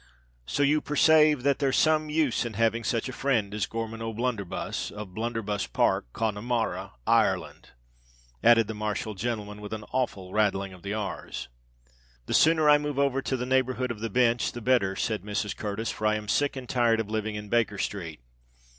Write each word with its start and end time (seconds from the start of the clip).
So 0.47 0.63
you 0.63 0.81
persave 0.81 1.43
that 1.43 1.59
there's 1.59 1.77
some 1.77 2.09
use 2.09 2.43
in 2.43 2.53
having 2.53 2.83
such 2.83 3.07
a 3.07 3.13
frind 3.13 3.53
as 3.53 3.67
Gorman 3.67 4.01
O'Bluntherbuss, 4.01 4.89
of 4.89 5.09
Bluntherbuss 5.13 5.67
Park, 5.71 6.11
Connemar 6.11 6.69
r 6.69 6.69
ra, 6.71 6.83
Ir 7.07 7.29
r 7.29 7.33
reland!" 7.37 7.65
added 8.43 8.65
the 8.65 8.73
martial 8.73 9.13
gentleman, 9.13 9.61
with 9.61 9.73
an 9.73 9.83
awful 9.91 10.33
rattling 10.33 10.73
of 10.73 10.81
the 10.81 10.95
r's. 10.95 11.49
"The 12.25 12.33
sooner 12.33 12.67
I 12.67 12.79
move 12.79 12.97
over 12.97 13.21
to 13.21 13.37
the 13.37 13.45
neighbourhood 13.45 13.91
of 13.91 13.99
the 13.99 14.09
Bench, 14.09 14.53
the 14.53 14.59
better," 14.59 14.95
said 14.95 15.21
Mrs. 15.21 15.55
Curtis; 15.55 15.91
"for 15.91 16.07
I 16.07 16.15
am 16.15 16.27
sick 16.27 16.55
and 16.55 16.67
tired 16.67 16.99
of 16.99 17.11
living 17.11 17.35
in 17.35 17.47
Baker 17.47 17.77
Street. 17.77 18.21